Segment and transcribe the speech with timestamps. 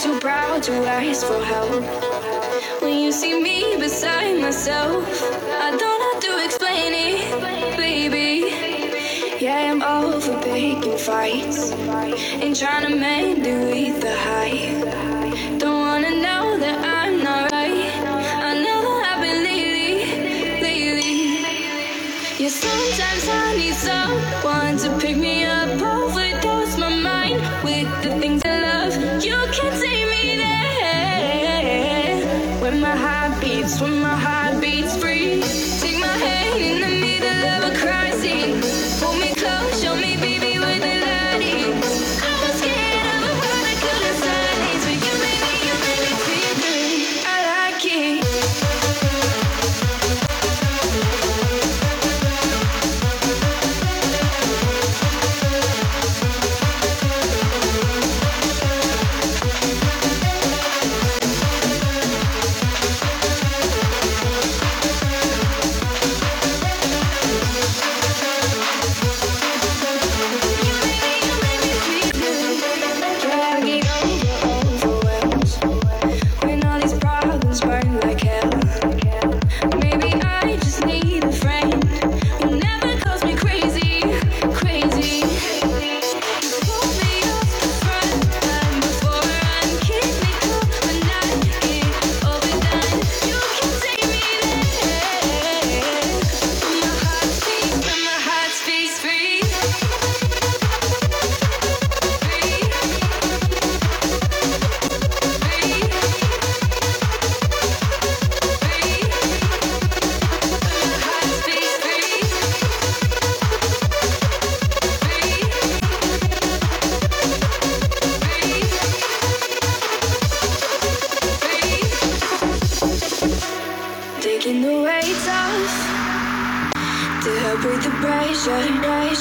[0.00, 1.82] Too proud to ask for help.
[2.80, 5.04] When you see me beside myself,
[5.66, 9.44] I don't have to explain it, baby.
[9.44, 14.37] Yeah, I'm over picking fights and trying to mend with the high.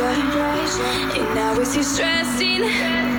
[0.00, 0.82] pressure.
[1.20, 3.09] And now it's you stressing.